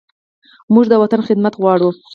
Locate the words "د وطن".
0.89-1.21